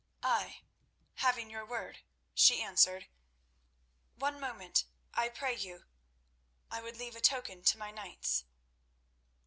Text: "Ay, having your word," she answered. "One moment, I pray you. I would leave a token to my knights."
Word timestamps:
"Ay, 0.23 0.63
having 1.17 1.51
your 1.51 1.63
word," 1.63 1.99
she 2.33 2.59
answered. 2.63 3.05
"One 4.15 4.39
moment, 4.39 4.85
I 5.13 5.29
pray 5.29 5.55
you. 5.55 5.85
I 6.71 6.81
would 6.81 6.97
leave 6.97 7.15
a 7.15 7.21
token 7.21 7.61
to 7.65 7.77
my 7.77 7.91
knights." 7.91 8.45